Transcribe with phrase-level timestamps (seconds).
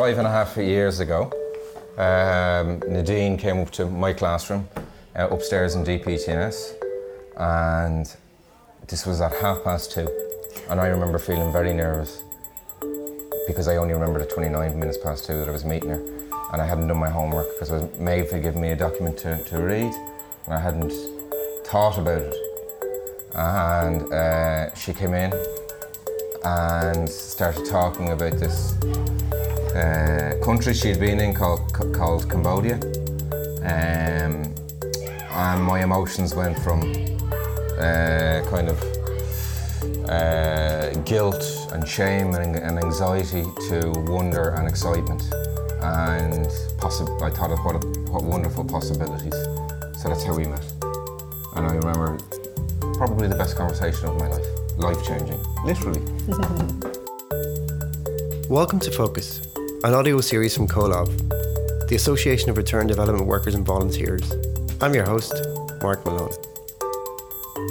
[0.00, 1.30] five and a half years ago,
[1.98, 4.66] um, Nadine came up to my classroom
[5.14, 6.72] uh, upstairs in DPTNS,
[7.36, 8.16] and
[8.88, 10.08] this was at half past two.
[10.70, 12.22] And I remember feeling very nervous
[13.46, 16.02] because I only remembered at 29 minutes past two that I was meeting her.
[16.54, 19.58] And I hadn't done my homework because Maeve had given me a document to, to
[19.58, 19.92] read,
[20.46, 20.94] and I hadn't
[21.66, 22.34] thought about it.
[23.34, 25.30] And uh, she came in
[26.42, 28.72] and started talking about this
[29.74, 32.74] uh, country she'd been in called, called Cambodia.
[33.62, 34.54] Um,
[35.32, 36.80] and my emotions went from
[37.78, 38.82] uh, kind of
[40.08, 45.22] uh, guilt and shame and, and, anxiety to wonder and excitement.
[45.82, 46.46] And
[46.78, 49.34] possi- I thought of what, a, what wonderful possibilities.
[50.00, 50.64] So that's how we met.
[51.54, 52.18] And I remember
[52.94, 54.46] probably the best conversation of my life.
[54.76, 56.00] Life changing, literally.
[58.50, 59.42] Welcome to Focus,
[59.82, 61.08] an audio series from Comhlámh,
[61.88, 64.30] the Association of Return Development Workers and Volunteers.
[64.82, 65.32] I'm your host,
[65.80, 66.34] Mark Malone.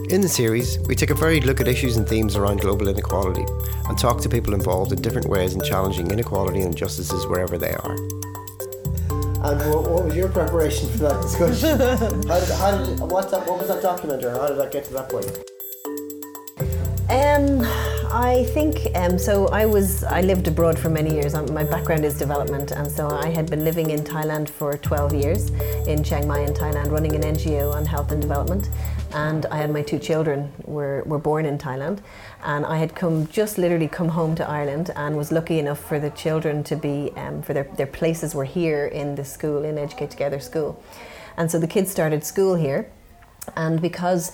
[0.09, 3.45] In the series, we take a varied look at issues and themes around global inequality
[3.87, 7.73] and talk to people involved in different ways in challenging inequality and injustices wherever they
[7.73, 7.95] are.
[9.43, 11.77] And what, what was your preparation for that discussion?
[12.27, 14.83] how did, how did, what, that, what was that document or how did that get
[14.85, 15.27] to that point?
[17.11, 19.47] Um, I think um, so.
[19.49, 21.35] I was I lived abroad for many years.
[21.35, 25.13] Um, my background is development, and so I had been living in Thailand for 12
[25.13, 25.49] years
[25.87, 28.69] in Chiang Mai in Thailand, running an NGO on health and development.
[29.13, 31.99] And I had my two children were were born in Thailand,
[32.43, 35.99] and I had come just literally come home to Ireland and was lucky enough for
[35.99, 39.77] the children to be um, for their their places were here in the school in
[39.77, 40.83] Educate Together school,
[41.37, 42.89] and so the kids started school here,
[43.55, 44.31] and because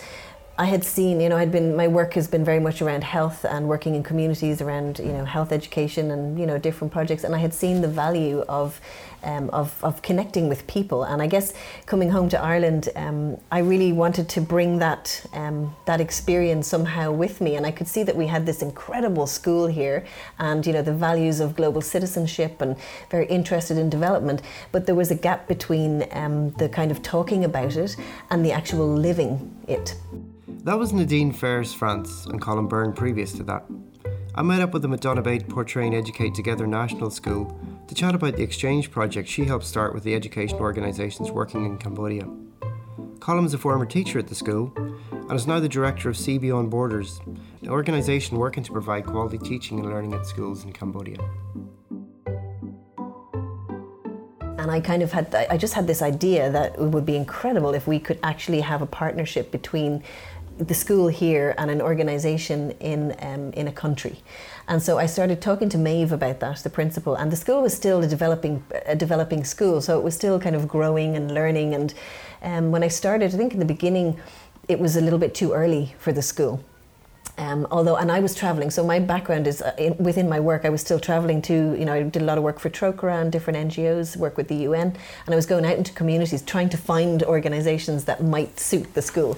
[0.57, 3.43] I had seen, you know, I'd been my work has been very much around health
[3.43, 7.35] and working in communities around, you know, health education and you know different projects, and
[7.35, 8.79] I had seen the value of
[9.25, 11.03] um, of, of connecting with people.
[11.03, 11.53] And I guess
[11.85, 17.11] coming home to Ireland, um, I really wanted to bring that um, that experience somehow
[17.11, 17.55] with me.
[17.55, 20.05] And I could see that we had this incredible school here,
[20.39, 22.75] and you know the values of global citizenship and
[23.09, 24.41] very interested in development.
[24.71, 27.95] But there was a gap between um, the kind of talking about it
[28.29, 29.95] and the actual living it.
[30.63, 33.65] That was Nadine Ferris France and Colin Byrne previous to that.
[34.37, 37.57] I met up with the Madonna at Donabate and Educate Together National School
[37.87, 41.77] to chat about the exchange project she helped start with the education organisations working in
[41.77, 42.27] Cambodia.
[43.21, 46.37] Colin is a former teacher at the school and is now the director of See
[46.37, 47.21] Beyond Borders,
[47.61, 51.17] an organisation working to provide quality teaching and learning at schools in Cambodia.
[54.65, 57.73] And I kind of had, I just had this idea that it would be incredible
[57.73, 60.03] if we could actually have a partnership between
[60.57, 64.17] the school here and an organisation in um, in a country.
[64.67, 67.73] And so I started talking to Maeve about that, the principal, and the school was
[67.73, 71.73] still a developing a developing school, so it was still kind of growing and learning.
[71.73, 71.93] And
[72.41, 74.19] um, when I started, I think in the beginning,
[74.67, 76.63] it was a little bit too early for the school.
[77.37, 80.63] Um, although, and I was traveling, so my background is uh, in, within my work.
[80.63, 83.21] I was still traveling to, you know, I did a lot of work for Trócaire
[83.21, 84.95] and different NGOs, work with the UN,
[85.25, 89.01] and I was going out into communities trying to find organisations that might suit the
[89.01, 89.37] school.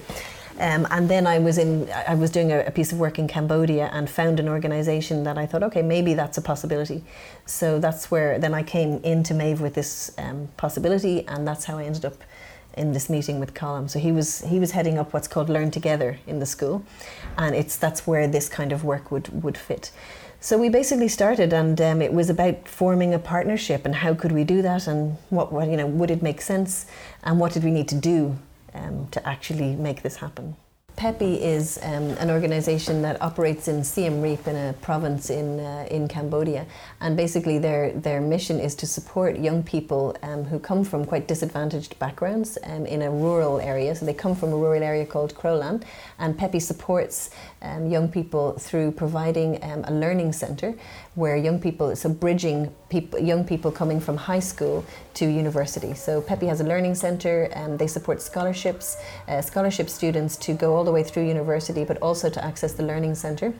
[0.58, 3.28] Um, and then I was in, I was doing a, a, piece of work in
[3.28, 7.04] Cambodia and found an organisation that I thought, okay, maybe that's a possibility.
[7.46, 11.78] So that's where then I came into Maeve with this um, possibility, and that's how
[11.78, 12.24] I ended up
[12.76, 13.88] in this meeting with Colin.
[13.88, 16.84] So he was he was heading up what's called Learn Together in the school,
[17.36, 19.92] and it's that's where this kind of work would would fit.
[20.40, 24.32] So we basically started, and um, it was about forming a partnership and how could
[24.32, 26.86] we do that, and what, what you know would it make sense,
[27.22, 28.38] and what did we need to do
[28.78, 30.56] um, to actually make this happen.
[30.98, 35.86] PEPI is um, an organisation that operates in Siem Reap in a province in uh,
[35.92, 36.66] in Cambodia,
[37.00, 41.28] and basically their their mission is to support young people um, who come from quite
[41.28, 43.94] disadvantaged backgrounds um, in a rural area.
[43.94, 45.84] So they come from a rural area called Kralanh,
[46.18, 47.30] and PEPI supports
[47.62, 50.74] um, young people through providing um, a learning centre
[51.18, 54.84] where young people, so bridging people, young people coming from high school
[55.14, 55.92] to university.
[55.92, 60.76] So PEPI has a learning centre and they support scholarships, uh, scholarship students to go
[60.76, 63.52] all the way through university, but also to access the learning centre.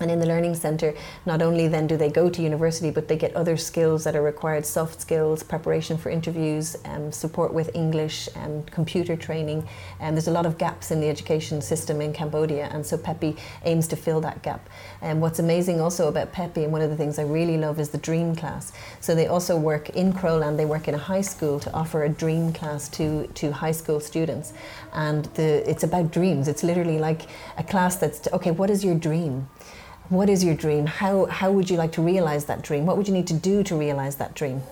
[0.00, 0.94] And in the Learning Centre,
[1.24, 4.22] not only then do they go to university, but they get other skills that are
[4.22, 9.66] required soft skills, preparation for interviews, um, support with English, and um, computer training.
[10.00, 13.38] And there's a lot of gaps in the education system in Cambodia, and so PEPI
[13.64, 14.68] aims to fill that gap.
[15.00, 17.90] And what's amazing also about PEPI, and one of the things I really love, is
[17.90, 18.72] the Dream Class.
[19.00, 22.08] So they also work in Kralanh, they work in a high school to offer a
[22.08, 24.52] Dream Class to, to high school students.
[24.92, 26.48] And the, it's about dreams.
[26.48, 27.22] It's literally like
[27.58, 29.48] a class that's, okay, what is your dream?
[30.10, 30.86] What is your dream?
[30.86, 32.84] How, how would you like to realize that dream?
[32.84, 34.62] What would you need to do to realize that dream?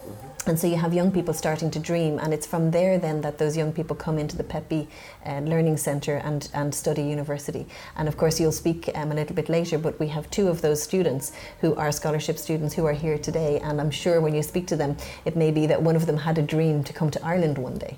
[0.44, 3.38] And so you have young people starting to dream, and it's from there then that
[3.38, 4.88] those young people come into the PEPI
[5.24, 7.64] uh, Learning Centre and, and study university.
[7.96, 10.60] And of course, you'll speak um, a little bit later, but we have two of
[10.60, 13.60] those students who are scholarship students who are here today.
[13.60, 16.16] And I'm sure when you speak to them, it may be that one of them
[16.16, 17.96] had a dream to come to Ireland one day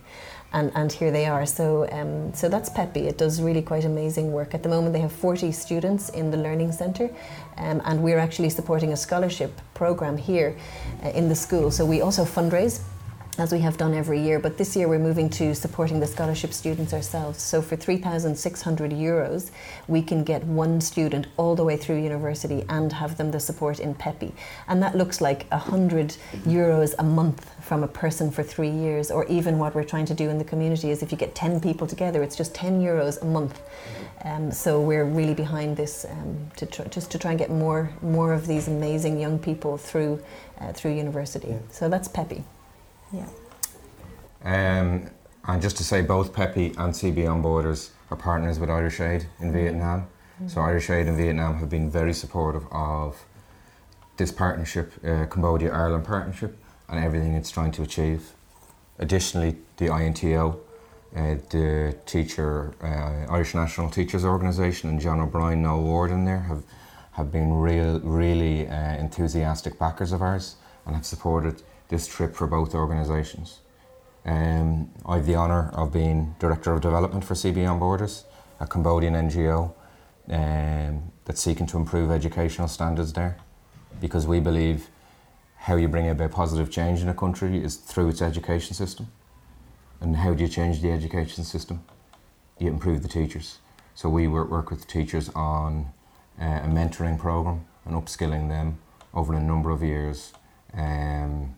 [0.55, 1.45] and, and here they are.
[1.45, 3.09] So, um, so that's PEPI.
[3.09, 4.55] It does really quite amazing work.
[4.55, 7.11] At the moment, they have 40 students in the Learning Centre,
[7.59, 10.57] um, and we're actually supporting a scholarship program here
[11.03, 11.71] uh, in the school.
[11.71, 12.81] So we also fundraise
[13.39, 14.39] as we have done every year.
[14.39, 17.43] But this year we're moving to supporting the scholarship students ourselves.
[17.43, 19.51] So for 3,600 euros,
[19.89, 23.81] we can get one student all the way through university and have them the support
[23.81, 24.33] in PEPI.
[24.69, 29.11] And that looks like 100 euros a month from a person for three years.
[29.11, 31.61] Or even what we're trying to do in the community is if you get 10
[31.61, 33.61] people together, it's just 10 euros a month.
[34.25, 37.91] Um, so we're really behind this um, to tr- just to try and get more
[38.01, 40.23] more of these amazing young people through
[40.61, 41.49] uh, through university.
[41.49, 41.59] Yeah.
[41.71, 42.43] So that's PEPI.
[43.15, 43.29] Yeah.
[44.45, 45.11] Um,
[45.47, 49.27] and just to say, both PEPI and See Beyond Borders are partners with Irish Aid
[49.41, 49.53] in mm-hmm.
[49.53, 50.01] Vietnam.
[50.01, 50.49] Mm-hmm.
[50.49, 53.25] So Irish Aid in Vietnam have been very supportive of
[54.17, 56.59] this partnership, uh, Cambodia Ireland partnership,
[56.89, 58.33] and everything it's trying to achieve.
[58.99, 60.61] Additionally, the INTO,
[61.17, 66.41] uh, the teacher, uh, Irish National Teachers Organisation, and John O'Brien, Noel Ward in there
[66.41, 66.63] have
[67.13, 72.47] have been real, really uh, enthusiastic backers of ours and have supported this trip for
[72.47, 73.61] both organisations.
[74.25, 78.25] Um, I have the honour of being Director of Development for See Beyond Borders,
[78.59, 79.75] a Cambodian NGO
[80.31, 83.37] um, that's seeking to improve educational standards there
[84.01, 84.89] because we believe
[85.57, 89.09] how you bring about positive change in a country is through its education system.
[90.01, 91.83] And how do you change the education system?
[92.59, 93.59] You improve the teachers.
[93.95, 95.87] So we work, work with teachers on
[96.41, 98.79] uh, a mentoring program and upskilling them
[99.15, 100.33] over a number of years.
[100.75, 101.57] Um,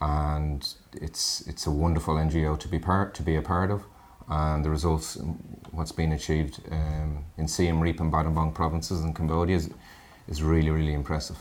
[0.00, 3.84] and it's it's a wonderful NGO to be part to be a part of,
[4.28, 5.16] and the results,
[5.70, 9.70] what's been achieved um, in Siem Reap and Battambang provinces in Cambodia is,
[10.28, 11.38] is really really impressive.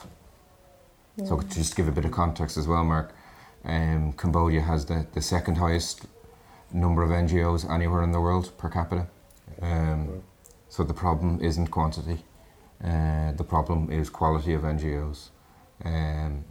[1.17, 1.25] Yeah.
[1.25, 3.13] So just to give a bit of context as well, Mark,
[3.63, 6.05] um, Cambodia has the, the second highest
[6.73, 9.07] number of NGOs anywhere in the world per capita.
[9.61, 10.23] Um,
[10.67, 12.25] so the problem isn't quantity,
[12.83, 15.29] uh, the problem is quality of NGOs.
[15.83, 16.43] Um,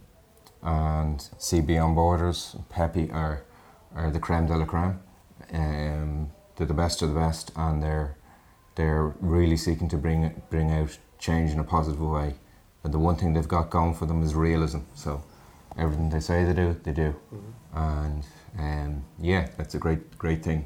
[0.61, 3.43] and See Beyond Borders, PEPI are,
[3.95, 4.99] are the creme de la creme.
[5.53, 8.17] Um, they're the best of the best, and they're
[8.75, 12.35] they're really seeking to bring bring out change in a positive way.
[12.83, 14.79] And the one thing they've got going for them is realism.
[14.93, 15.23] So
[15.77, 17.15] everything they say they do, they do.
[17.33, 17.77] Mm-hmm.
[17.77, 18.25] And
[18.57, 20.65] um, yeah, that's a great great thing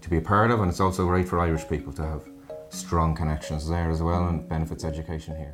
[0.00, 2.22] to be a part of, and it's also great for Irish people to have
[2.70, 5.52] strong connections there as well, and benefits education here.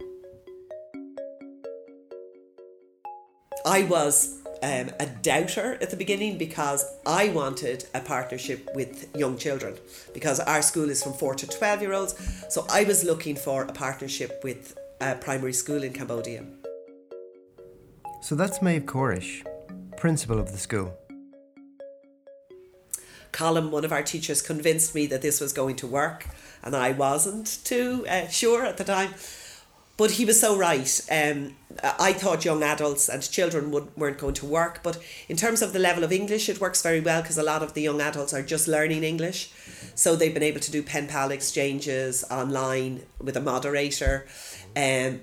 [3.66, 9.38] I was um, a doubter at the beginning because I wanted a partnership with young
[9.38, 9.76] children
[10.12, 12.14] because our school is from 4 to 12 year olds.
[12.50, 16.44] So I was looking for a partnership with a primary school in Cambodia.
[18.20, 19.46] So that's Maeve Corish,
[19.96, 20.94] principal of the school.
[23.32, 26.26] Colin, one of our teachers, convinced me that this was going to work,
[26.62, 29.14] and I wasn't too uh, sure at the time.
[29.96, 31.00] But he was so right.
[31.10, 35.62] Um, I thought young adults and children would, weren't going to work, but in terms
[35.62, 38.00] of the level of English, it works very well because a lot of the young
[38.00, 39.52] adults are just learning English.
[39.94, 44.26] So they've been able to do pen pal exchanges online with a moderator.
[44.76, 45.20] Um,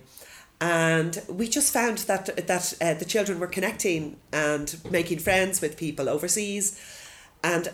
[0.61, 5.75] and we just found that that uh, the children were connecting and making friends with
[5.75, 6.79] people overseas
[7.43, 7.73] and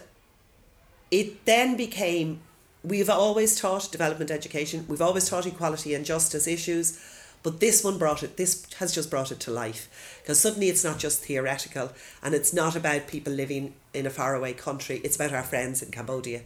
[1.12, 2.40] it then became
[2.84, 7.00] we've always taught development education, we've always taught equality and justice issues,
[7.44, 10.20] but this one brought it, this has just brought it to life.
[10.22, 11.92] Because suddenly it's not just theoretical
[12.22, 15.92] and it's not about people living in a faraway country, it's about our friends in
[15.92, 16.42] Cambodia.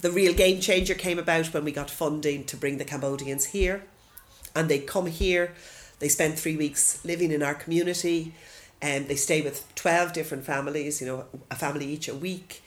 [0.00, 3.82] The real game changer came about when we got funding to bring the Cambodians here.
[4.54, 5.54] And they come here,
[5.98, 8.32] they spend three weeks living in our community,
[8.80, 12.62] and they stay with 12 different families, you know, a family each a week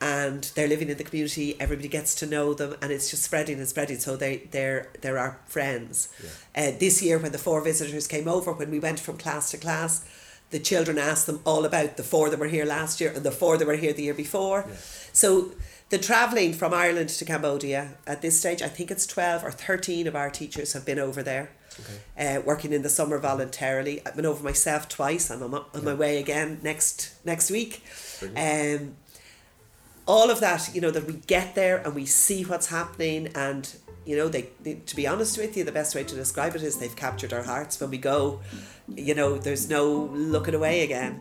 [0.00, 1.58] and they're living in the community.
[1.58, 3.98] Everybody gets to know them, and it's just spreading and spreading.
[3.98, 6.08] So they they're they're our friends.
[6.22, 6.68] Yeah.
[6.68, 9.58] Uh, this year, when the four visitors came over, when we went from class to
[9.58, 10.04] class,
[10.50, 13.30] the children asked them all about the four that were here last year and the
[13.32, 14.64] four that were here the year before.
[14.68, 14.74] Yeah.
[15.12, 15.52] So
[15.88, 20.06] the travelling from Ireland to Cambodia at this stage, I think it's twelve or thirteen
[20.06, 21.50] of our teachers have been over there.
[21.78, 22.38] Okay.
[22.38, 24.00] Uh, working in the summer voluntarily.
[24.06, 25.30] I've been over myself twice.
[25.30, 25.80] I'm on my, on yeah.
[25.82, 27.82] my way again next next week.
[28.22, 28.96] Um,
[30.06, 33.76] all of that, you know, that we get there and we see what's happening and
[34.04, 36.62] you know, they, they, to be honest with you, the best way to describe it
[36.62, 38.40] is they've captured our hearts when we go.
[38.94, 41.20] You know, there's no looking away again.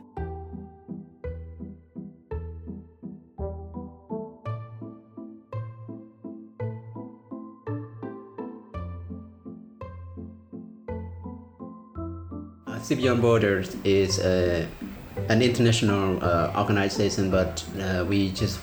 [12.67, 14.67] Uh, Beyond Borders is uh,
[15.29, 18.59] an international uh, organization, but uh, we just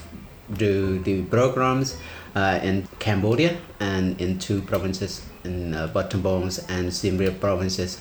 [0.51, 1.97] do the programs
[2.35, 7.99] uh, in Cambodia and in two provinces in uh, Battambang and Siem Reap provinces.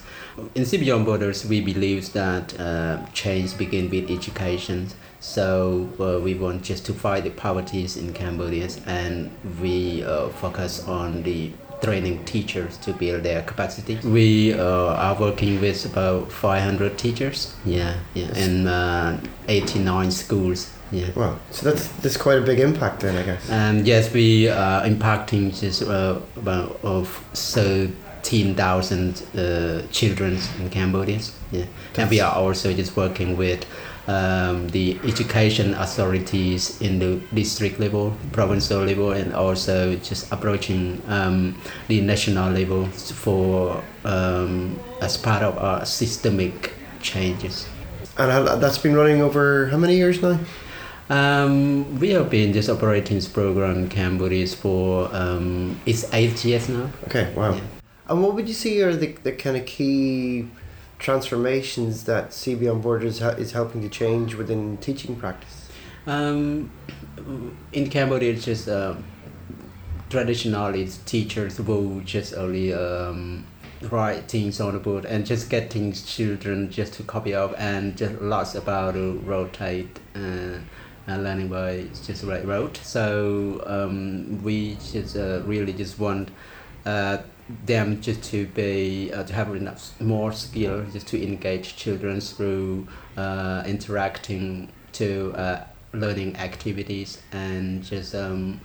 [0.54, 4.88] In Beyond Borders, we believe that uh, change begins with education.
[5.20, 9.30] So uh, we want just to fight the poverty in Cambodia, and
[9.60, 13.98] we uh, focus on the training teachers to build their capacity.
[14.04, 20.72] We uh, are working with about 500 teachers, yeah, yeah, in uh, 89 schools.
[20.92, 21.10] Yeah.
[21.16, 21.38] Wow.
[21.50, 23.50] So that's that's quite a big impact then, I guess.
[23.50, 31.18] Um, yes, we are impacting just uh, about of 13,000 uh, children in Cambodia.
[31.50, 31.64] Yeah.
[31.96, 33.64] And we are also just working with
[34.06, 41.56] um, the education authorities in the district level, provincial level, and also just approaching um,
[41.88, 47.66] the national level for um, as part of our systemic changes.
[48.18, 50.38] And that's been running over how many years now?
[51.12, 56.70] Um, we have been just operating this program in Cambodia for um, it's eight years
[56.70, 56.90] now.
[57.04, 57.52] Okay, wow.
[57.52, 57.60] Yeah.
[58.08, 60.48] And what would you say are the, the kind of key
[60.98, 65.68] transformations that See Beyond Borders ha- is helping to change within teaching practice?
[66.06, 66.70] Um,
[67.74, 68.94] in Cambodia, it's just uh,
[70.08, 73.44] traditionally teachers will just only um,
[73.82, 78.18] write things on the board and just getting children just to copy up and just
[78.22, 80.56] lots about to rotate uh,
[81.06, 82.76] and learning by just right road.
[82.76, 86.30] So um, we just uh, really just want
[86.86, 87.18] uh,
[87.66, 92.86] them just to be uh, to have enough more skill just to engage children through
[93.16, 98.60] uh, interacting to uh, learning activities and just um,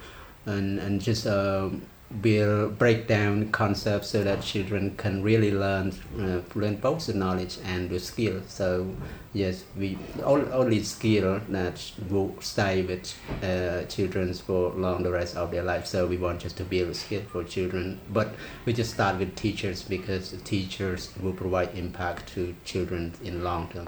[0.46, 1.82] and, and just um,
[2.24, 7.58] will break down concepts so that children can really learn uh, learn both the knowledge
[7.66, 8.88] and the skill so
[9.34, 15.36] yes we all, only skill that will stay with uh, children for long the rest
[15.36, 18.34] of their life so we want just to build skill for children but
[18.66, 23.88] we just start with teachers because teachers will provide impact to children in long term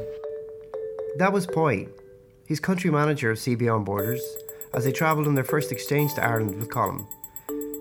[1.18, 1.88] That was Poi.
[2.48, 4.22] He's country manager of See Beyond Borders
[4.74, 7.08] as they travelled on their first exchange to Ireland with Colin.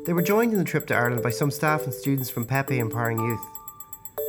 [0.09, 2.79] They were joined in the trip to Ireland by some staff and students from PEPI
[2.79, 3.47] Empowering Youth.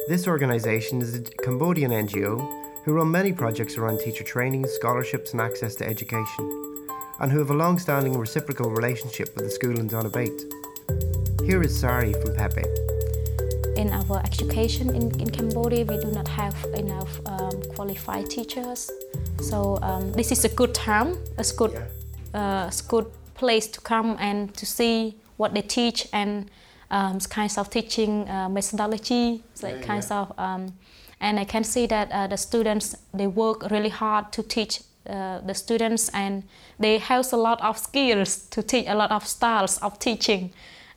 [0.10, 5.40] This organisation is a Cambodian NGO who run many projects around teacher training, scholarships, and
[5.40, 6.86] access to education,
[7.22, 10.42] and who have a long standing reciprocal relationship with the school in Donabate.
[11.46, 12.66] Here is Sari from PEPI.
[13.78, 18.92] in our education in, in Cambodia, we do not have enough um, qualified teachers.
[19.40, 21.74] So um, this is a good time, a good,
[22.34, 23.06] uh, a good
[23.36, 26.50] place to come and to see what they teach and
[26.92, 30.74] um, kinds of teaching uh, methodology, like kinds of, um,
[31.20, 35.40] and I can see that uh, the students they work really hard to teach uh,
[35.40, 36.44] the students and
[36.80, 40.52] they have a lot of skills to teach a lot of styles of teaching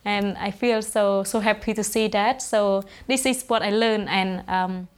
[0.04, 2.42] and I feel so so happy to see that.
[2.42, 4.88] So this is what I learned, and um,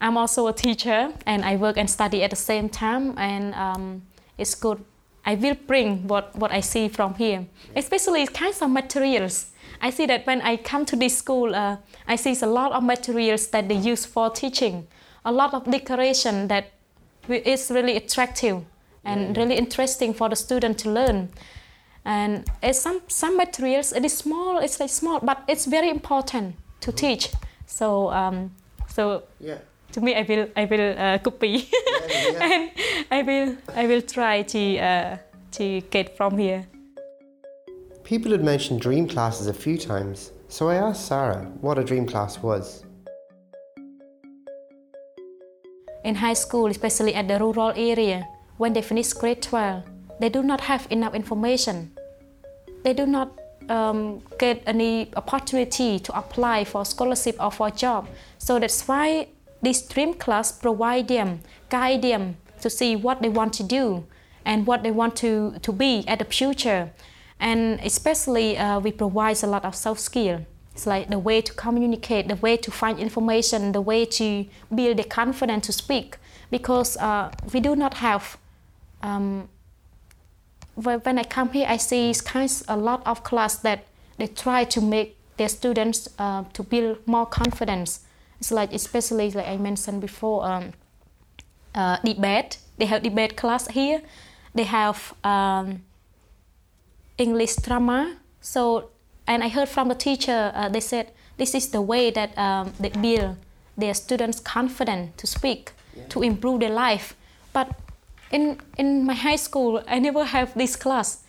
[0.00, 4.02] I'm also a teacher, and I work and study at the same time, and um,
[4.38, 4.84] it's good.
[5.26, 9.46] I will bring what what I see from here, especially kinds of materials.
[9.80, 11.76] I see that when I come to this school, uh,
[12.06, 14.86] I see a lot of materials that they use for teaching,
[15.24, 16.72] a lot of decoration that
[17.28, 18.64] is really attractive
[19.04, 21.28] and really interesting for the student to learn.
[22.04, 26.54] And it's some some materials it is small it's like small but it's very important
[26.80, 27.30] to teach.
[27.66, 28.50] So um,
[28.88, 29.58] so Yeah.
[29.94, 32.44] To me i will i will uh, copy yeah.
[32.46, 32.70] and
[33.10, 35.16] i will i will try to uh,
[35.50, 36.62] to get from here
[38.04, 42.06] People had mentioned dream classes a few times, so I asked Sarah what a dream
[42.06, 42.84] class was.
[46.04, 49.82] in high school especially at the rural area when they finish grade 12
[50.20, 51.90] they do not have enough information
[52.84, 53.32] they do not
[53.70, 58.06] um, get any opportunity to apply for scholarship or for job
[58.38, 59.26] so that's why
[59.64, 64.06] this dream class provide them guide them to see what they want to do
[64.44, 66.90] and what they want to, to be at the future.
[67.40, 70.46] And especially uh, we provide a lot of soft skill.
[70.72, 74.96] It's like the way to communicate the way to find information the way to build
[74.96, 76.16] the confidence to speak.
[76.50, 78.36] Because uh, we do not have
[79.02, 79.48] um,
[80.74, 83.86] when when I come here, I see kinds a lot of class that
[84.18, 88.00] they try to make their students uh, to build more confidence.
[88.44, 90.72] It's like especially like I mentioned before, um,
[91.74, 92.58] uh, debate.
[92.76, 94.02] They have debate class here.
[94.54, 95.80] They have um,
[97.16, 98.16] English drama.
[98.42, 98.90] So
[99.26, 102.74] and I heard from the teacher, uh, they said this is the way that um,
[102.78, 103.36] they build
[103.78, 106.04] their students confident to speak, yeah.
[106.10, 107.16] to improve their life.
[107.54, 107.68] But
[108.30, 111.24] in in my high school, I never have this class.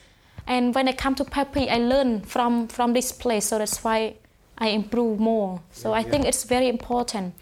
[0.45, 3.45] And when I come to PEPI, I learn from from this place.
[3.45, 4.15] So that's why
[4.57, 5.61] I improve more.
[5.71, 6.09] So yeah, I yeah.
[6.09, 7.33] think it's very important.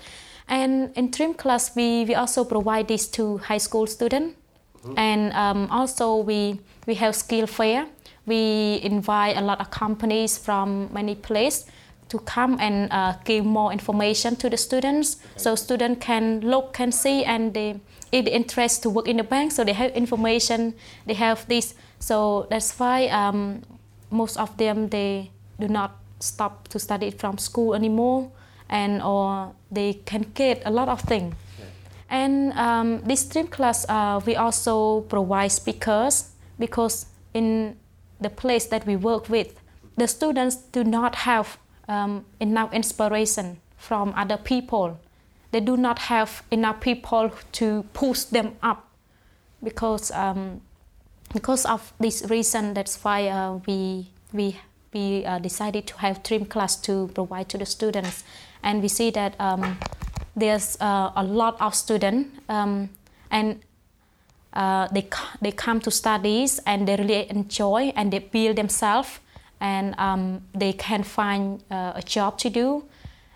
[0.47, 4.35] And in Dream class, we, we also provide this to high school students.
[4.83, 4.99] Mm-hmm.
[4.99, 7.87] And um, also we, we have skill fair.
[8.25, 11.65] We invite a lot of companies from many places
[12.09, 16.91] to come and uh, give more information to the students so students can look can
[16.91, 17.79] see and they
[18.11, 20.75] if they interest to work in the bank so they have information
[21.07, 23.63] they have this so that's why um,
[24.11, 28.31] most of them they do not stop to study from school anymore
[28.69, 31.35] and or they can get a lot of things
[32.09, 37.75] and um, this stream class uh, we also provide speakers because in
[38.21, 39.59] the place that we work with
[39.97, 44.99] the students do not have um, enough inspiration from other people.
[45.51, 48.87] They do not have enough people to push them up
[49.63, 50.61] because um,
[51.33, 52.73] because of this reason.
[52.73, 54.57] That's why uh, we we
[54.93, 58.23] we uh, decided to have trim class to provide to the students,
[58.61, 59.77] and we see that um,
[60.35, 62.89] there's uh, a lot of students um,
[63.31, 63.59] and.
[64.55, 65.09] Uh, they
[65.41, 69.19] they come to studies and they really enjoy and they build themselves
[69.63, 72.83] and um, they can find uh, a job to do.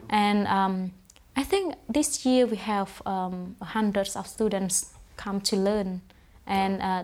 [0.09, 0.91] And um,
[1.37, 6.01] I think this year we have um, hundreds of students come to learn.
[6.45, 7.03] And uh,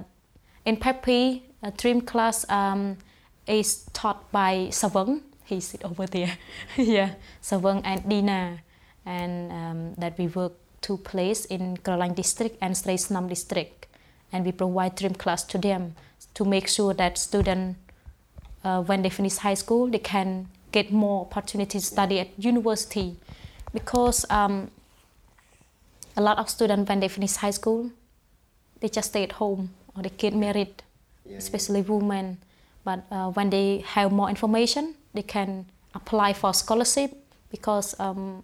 [0.65, 2.97] in PEPI, a dream class um,
[3.47, 5.21] is taught by Savung.
[5.45, 6.37] He's over there.
[6.77, 8.59] yeah, Savung and Dina.
[9.05, 13.87] And um, that we work two places in Kralanh district and Srei Snam district.
[14.31, 15.95] And we provide dream class to them
[16.33, 17.77] to make sure that students
[18.63, 23.15] uh, when they finish high school, they can get more opportunities to study at university
[23.73, 24.71] because um,
[26.15, 27.91] a lot of students when they finish high school,
[28.79, 30.83] they just stay at home or they get married,
[31.25, 31.87] yeah, especially yeah.
[31.87, 32.37] women.
[32.83, 37.11] But uh, when they have more information, they can apply for scholarship
[37.49, 38.43] because um,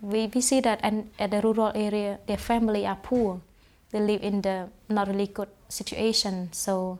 [0.00, 3.40] we, we see that and at the rural area, their family are poor.
[3.90, 6.48] They live in the not really good situation.
[6.52, 6.98] So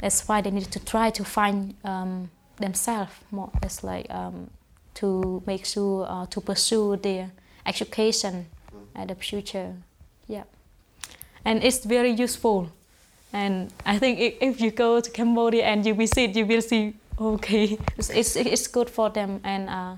[0.00, 3.50] that's why they need to try to find um, themselves more.
[3.62, 4.50] It's like um,
[4.94, 7.32] to make sure uh, to pursue their
[7.66, 8.46] education
[8.94, 9.74] at the future.
[10.28, 10.44] Yeah,
[11.44, 12.70] and it's very useful.
[13.32, 17.78] And I think if, you go to Cambodia and you visit, you will see okay,
[17.96, 19.68] it's it's, it's good for them and.
[19.68, 19.96] Uh,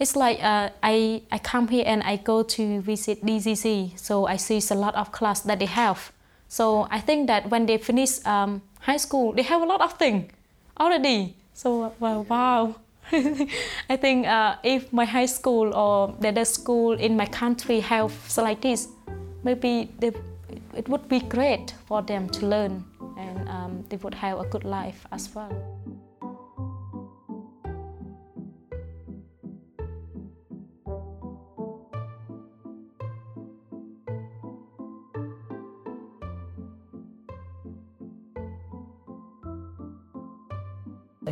[0.00, 4.36] it's like uh, I, I come here and I go to visit DCC, so I
[4.36, 6.10] see a lot of class that they have.
[6.48, 9.92] So I think that when they finish um, high school, they have a lot of
[9.98, 10.32] things
[10.80, 11.36] already.
[11.52, 12.76] So well, wow.
[13.12, 18.62] I think uh, if my high school or the school in my country have like
[18.62, 18.88] this,
[19.44, 20.12] maybe they,
[20.74, 22.84] it would be great for them to learn
[23.16, 25.52] and um, they would have a good life as well.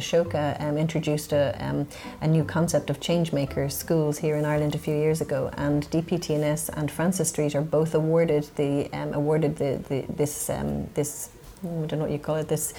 [0.09, 1.87] Ashoka um, introduced a, um,
[2.21, 6.71] a new concept of changemaker schools here in Ireland a few years ago, and DPTNS
[6.77, 11.29] and Francis Street are both awarded the um, awarded the, the this um, this
[11.63, 12.73] I don't know what you call it this.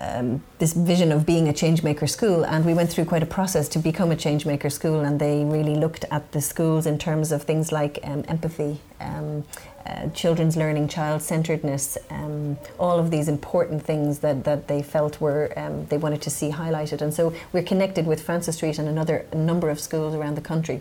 [0.00, 3.68] Um, this vision of being a changemaker school, and we went through quite a process
[3.70, 5.00] to become a changemaker school.
[5.00, 9.44] And they really looked at the schools in terms of things like um, empathy, um,
[9.84, 15.20] uh, children's learning, child centeredness, um, all of these important things that, that they felt
[15.20, 17.00] were um, they wanted to see highlighted.
[17.02, 20.80] And so we're connected with Francis Street and another number of schools around the country.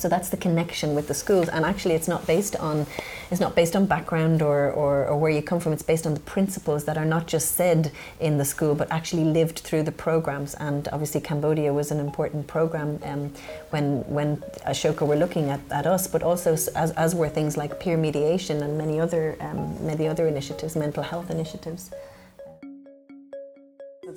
[0.00, 2.86] So that's the connection with the schools, and actually, it's not based on
[3.30, 5.72] it's not based on background or, or, or, where you come from.
[5.72, 9.24] It's based on the principles that are not just said in the school, but actually
[9.24, 10.54] lived through the programs.
[10.54, 13.32] And obviously, Cambodia was an important program um,
[13.70, 17.78] when when Ashoka were looking at, at us, but also as, as were things like
[17.78, 21.90] peer mediation and many other um, many other initiatives, mental health initiatives.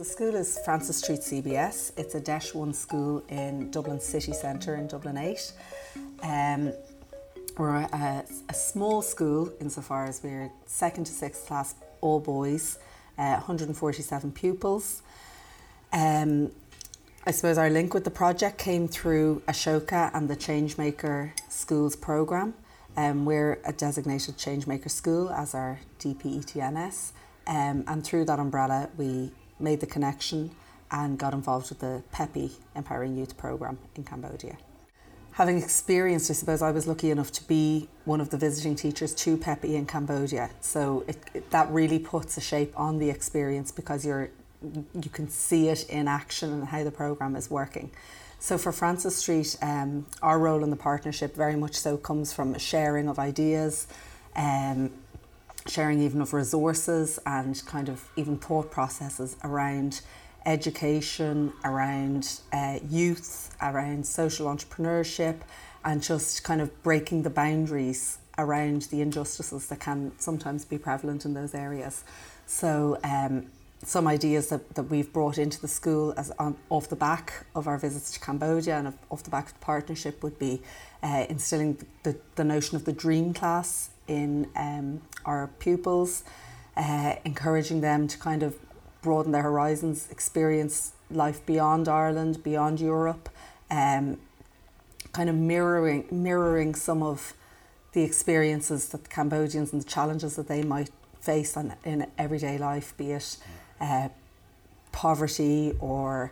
[0.04, 1.94] The school is Francis Street CBS.
[1.96, 5.54] It's a DEIS 1 school in Dublin city centre in Dublin 8.
[6.24, 6.72] Um,
[7.58, 12.80] we're a, a, small school insofar as we're second to sixth class, all boys,
[13.18, 15.04] uh, 147 pupils.
[15.92, 16.52] Um,
[17.26, 22.54] I suppose our link with the project came through Ashoka and the Changemaker Schools program.
[22.96, 27.12] Um, we're a designated Changemaker school as our DPETNS,
[27.48, 30.52] um, and through that umbrella, we made the connection
[30.90, 34.58] and got involved with the PEPI Empowering Youth program in Cambodia.
[35.34, 39.16] Having experienced, I suppose I was lucky enough to be one of the visiting teachers
[39.16, 40.52] to PEPI in Cambodia.
[40.62, 44.30] So it, it, that really puts a shape on the experience because you're
[44.64, 47.92] you can see it in action and how the program is working.
[48.40, 52.58] So for Francis Street, um, our role in the partnership very much so comes from
[52.58, 53.88] sharing of ideas,
[54.36, 54.92] um,
[55.68, 60.02] sharing even of resources and kind of even thought processes around
[60.46, 65.42] education, around uh, youth, around social entrepreneurship,
[65.86, 71.26] and just kind of breaking the boundaries around the injustices that can sometimes be prevalent
[71.26, 72.04] in those areas.
[72.46, 73.48] So, um,
[73.86, 77.68] some ideas that, that we've brought into the school as on, off the back of
[77.68, 80.62] our visits to Cambodia and off the back of the partnership would be
[81.02, 86.24] uh, instilling the, the notion of the dream class in um, our pupils,
[86.78, 88.56] uh, encouraging them to kind of
[89.04, 93.30] broaden their horizons, experience life beyond Ireland, beyond Europe,
[93.70, 94.20] um,
[95.12, 97.34] kind of mirroring mirroring some of
[97.92, 100.90] the experiences that the Cambodians and the challenges that they might
[101.22, 103.38] face on, in everyday life, be it
[103.80, 104.10] uh,
[104.92, 106.32] poverty or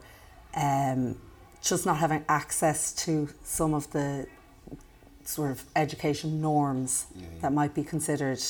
[0.55, 1.17] um,
[1.61, 4.27] just not having access to some of the
[5.23, 7.27] sort of education norms yeah, yeah.
[7.41, 8.41] that might be considered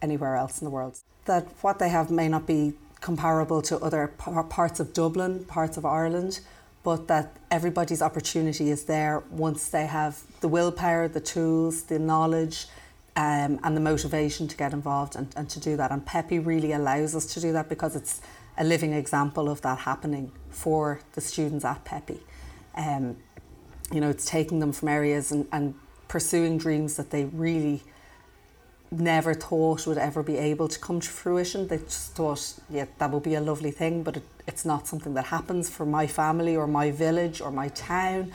[0.00, 0.98] anywhere else in the world.
[1.24, 4.08] That what they have may not be comparable to other
[4.48, 6.40] parts of Dublin, parts of Ireland,
[6.82, 12.66] but that everybody's opportunity is there once they have the willpower, the tools, the knowledge,
[13.14, 15.90] um, and the motivation to get involved and, and to do that.
[15.90, 18.22] And PEPI really allows us to do that because it's
[18.56, 22.20] a living example of that happening for the students at PEPI.
[22.74, 23.18] Um,
[23.92, 25.74] you know, it's taking them from areas and, and
[26.08, 27.82] pursuing dreams that they really
[29.00, 31.68] never thought would ever be able to come to fruition.
[31.68, 35.14] They just thought, yeah, that would be a lovely thing, but it, it's not something
[35.14, 38.32] that happens for my family or my village or my town.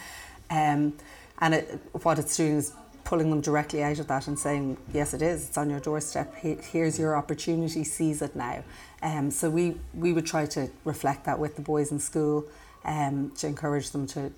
[0.49, 0.93] Um,
[1.39, 5.13] and it, what it's doing is pulling them directly out of that and saying, yes,
[5.13, 8.63] it is, it's on your doorstep, here's your opportunity, seize it now.
[9.01, 12.45] Um, so we, we would try to reflect that with the boys in school
[12.85, 14.31] um, to encourage them to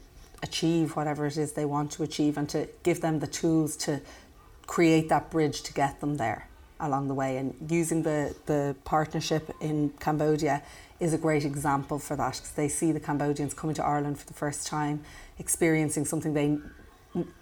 [0.43, 4.01] achieve whatever it is they want to achieve and to give them the tools to
[4.67, 6.47] create that bridge to get them there
[6.79, 7.37] along the way.
[7.37, 10.63] And using the, the partnership in Cambodia
[10.99, 14.27] is a great example for that because they see the Cambodians coming to Ireland for
[14.27, 15.03] the first time,
[15.39, 16.57] experiencing something they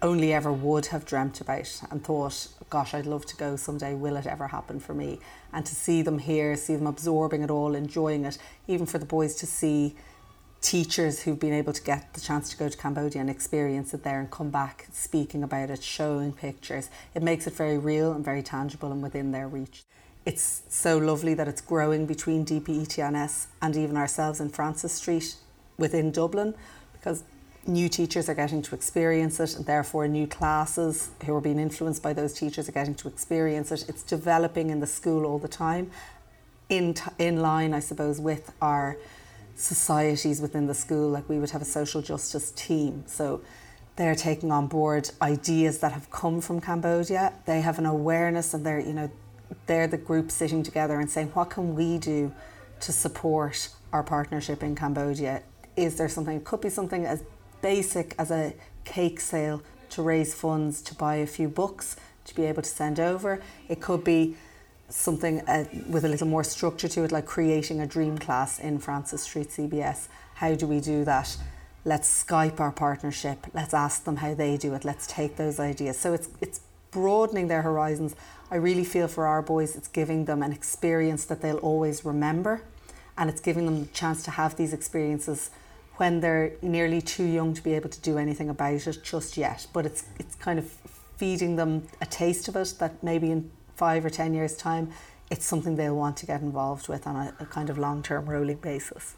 [0.02, 3.94] only ever would have dreamt about and thought, gosh, I'd love to go someday.
[3.94, 5.20] Will it ever happen for me?
[5.52, 9.06] And to see them here, see them absorbing it all, enjoying it, even for the
[9.06, 9.94] boys to see
[10.60, 14.02] teachers who've been able to get the chance to go to Cambodia and experience it
[14.04, 16.90] there and come back speaking about it, showing pictures.
[17.14, 19.84] It makes it very real and very tangible and within their reach.
[20.26, 25.34] It's so lovely that it's growing between DPETNS and even ourselves in Francis Street
[25.78, 26.54] within Dublin
[26.92, 27.24] because
[27.66, 32.02] new teachers are getting to experience it, and therefore new classes who are being influenced
[32.02, 33.86] by those teachers are getting to experience it.
[33.88, 35.90] It's developing in the school all the time,
[36.68, 38.96] in t- in line, I suppose, with our
[39.60, 41.10] societies within the school.
[41.10, 43.42] Like we would have a social justice team, so
[43.96, 47.32] they're taking on board ideas that have come from Cambodia.
[47.46, 49.10] They have an awareness, and they're you know
[49.66, 52.32] they're the group sitting together and saying, what can we do
[52.80, 55.42] to support our partnership in Cambodia?
[55.76, 56.36] Is there something?
[56.36, 57.24] It could be something as
[57.62, 62.44] basic as a cake sale to raise funds to buy a few books to be
[62.44, 63.40] able to send over.
[63.68, 64.36] It could be
[64.90, 68.78] something uh, with a little more structure to it, like creating a dream class in
[68.78, 70.08] Francis Street CBS.
[70.34, 71.36] How do we do that?
[71.84, 73.46] Let's Skype our partnership.
[73.54, 74.84] Let's ask them how they do it.
[74.84, 75.98] Let's take those ideas.
[75.98, 78.14] So it's it's broadening their horizons.
[78.50, 82.62] I really feel for our boys, it's giving them an experience that they'll always remember,
[83.16, 85.50] and it's giving them the chance to have these experiences
[85.96, 89.66] when they're nearly too young to be able to do anything about it just yet.
[89.72, 90.74] But it's it's kind of
[91.16, 93.50] feeding them a taste of it that maybe in
[93.84, 94.84] five or ten years' time,
[95.30, 98.28] it's something they'll want to get involved with on a, a kind of long term
[98.28, 99.14] rolling basis.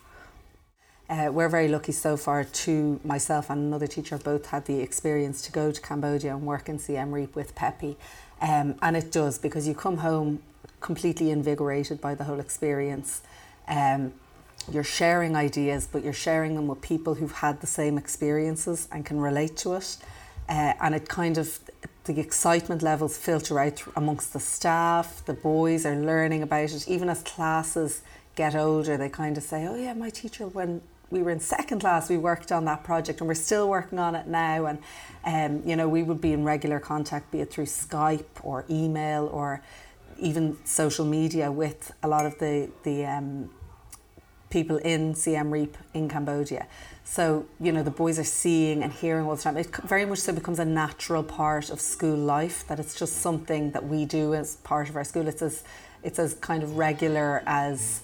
[1.11, 5.43] Uh, we're very lucky so far to myself and another teacher both had the experience
[5.43, 7.97] to go to Cambodia and work in Siem Reap with PEPI.
[8.41, 10.41] Um, and it does because you come home
[10.81, 13.21] completely invigorated by the whole experience.
[13.69, 14.15] Um,
[14.71, 19.05] you're sharing ideas, but you're sharing them with people who've had the same experiences and
[19.05, 19.97] can relate to it.
[20.49, 21.59] Uh, and it kind of,
[22.05, 26.89] the excitement levels filter out amongst the staff, the boys are learning about it.
[26.89, 28.03] Even as classes
[28.35, 31.81] get older, they kind of say, oh, yeah, my teacher, when we were in second
[31.81, 34.67] class, we worked on that project, and we're still working on it now.
[34.67, 34.79] And
[35.25, 39.29] um, you know, we would be in regular contact, be it through Skype or email
[39.33, 39.63] or
[40.19, 43.51] even social media, with a lot of the the um,
[44.51, 46.67] people in Siem Reap in Cambodia.
[47.05, 49.57] So, you know, the boys are seeing and hearing all the time.
[49.57, 53.73] It very much so becomes a natural part of school life, that it's just something
[53.73, 55.29] that we do as part of our school.
[55.29, 55.63] It's as,
[56.03, 58.01] it's as kind of regular as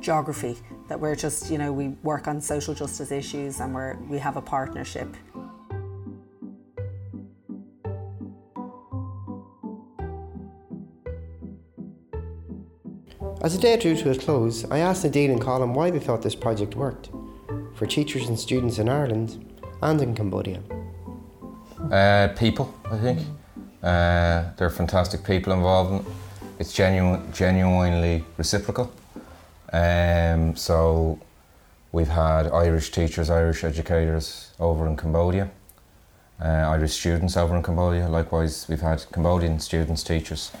[0.00, 4.18] geography, that we're just, you know, we work on social justice issues and we're, we
[4.18, 5.08] have a partnership.
[13.42, 16.22] As the day drew to a close, I asked Nadine and Colin why they thought
[16.22, 17.10] this project worked
[17.82, 19.44] for teachers and students in Ireland
[19.82, 20.60] and in Cambodia.
[21.90, 23.18] Uh, people, I think.
[23.82, 26.06] Uh, there are fantastic people involved in it.
[26.60, 28.92] It's genuine, genuinely reciprocal.
[29.72, 31.18] Um, so
[31.90, 35.50] we've had Irish teachers, Irish educators over in Cambodia,
[36.40, 38.08] uh, Irish students over in Cambodia.
[38.08, 40.52] Likewise, we've had Cambodian students, teachers,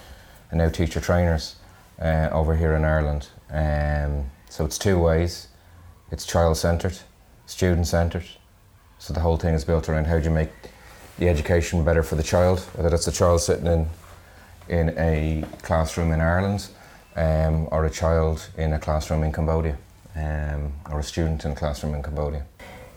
[0.50, 1.54] and now teacher trainers
[2.00, 3.28] uh, over here in Ireland.
[3.48, 5.46] Um, so it's two ways.
[6.10, 6.98] It's child centred,
[7.46, 8.24] student centred.
[8.98, 10.50] So the whole thing is built around how do you make
[11.18, 13.88] the education better for the child, whether that's a child sitting in
[14.68, 16.68] in a classroom in Ireland
[17.16, 19.76] um, or a child in a classroom in Cambodia
[20.16, 22.46] um, or a student in a classroom in Cambodia.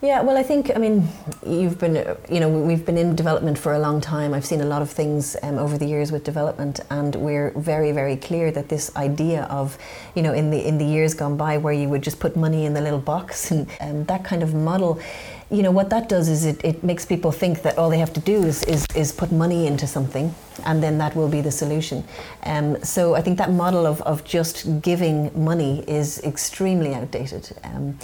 [0.02, 1.08] Yeah, well, I think, I mean,
[1.46, 1.94] you've been,
[2.30, 4.34] you know, we've been in development for a long time.
[4.34, 7.92] I've seen a lot of things um, over the years with development, and we're very,
[7.92, 9.78] very clear that this idea of,
[10.14, 12.66] you know, in the in the years gone by, where you would just put money
[12.66, 15.00] in the little box and um, that kind of model,
[15.50, 18.12] you know, what that does is it, it makes people think that all they have
[18.12, 21.52] to do is, is, is put money into something, and then that will be the
[21.52, 22.02] solution.
[22.42, 27.56] Um, so I think that model of, of just giving money is extremely outdated.
[27.62, 27.96] Um,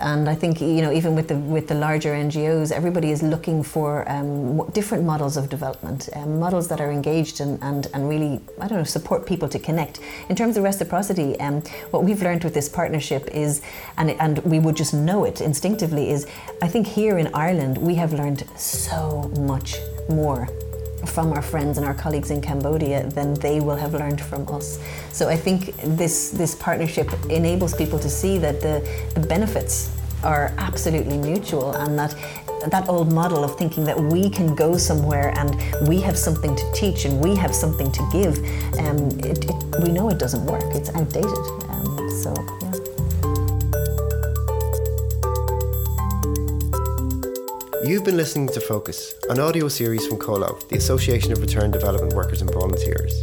[0.00, 3.62] and I think you know even with the with the larger NGOs, everybody is looking
[3.62, 8.40] for um, different models of development, um, models that are engaged and, and and really
[8.60, 10.00] I don't know support people to connect.
[10.28, 13.62] In terms of reciprocity, um, what we've learned with this partnership is,
[13.96, 16.26] and and we would just know it instinctively is,
[16.62, 19.76] I think here in Ireland we have learned so much
[20.08, 20.48] more
[21.06, 24.78] from our friends and our colleagues in Cambodia than they will have learned from us.
[25.12, 29.90] So I think this this partnership enables people to see that the, the benefits
[30.22, 32.14] are absolutely mutual and that
[32.68, 35.56] that old model of thinking that we can go somewhere and
[35.88, 38.36] we have something to teach and we have something to give,
[38.78, 40.64] um, it, it, we know it doesn't work.
[40.74, 41.38] It's outdated.
[41.70, 42.69] Um, so yeah.
[47.82, 52.12] You've been listening to Focus, an audio series from Comhlámh, the Association of Return Development
[52.12, 53.22] Workers and Volunteers.